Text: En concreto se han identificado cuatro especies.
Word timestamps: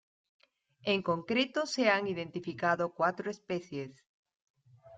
En 0.93 1.03
concreto 1.03 1.67
se 1.67 1.87
han 1.91 2.07
identificado 2.07 2.91
cuatro 2.95 3.29
especies. 3.29 4.03